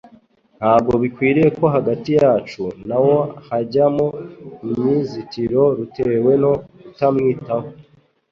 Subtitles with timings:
[0.59, 3.15] Ntabwo bikwiriye ko hagati yacu na we
[3.47, 4.05] hajyamo
[4.71, 6.51] umzitiro rutewe no
[6.83, 7.67] kutamwitaho,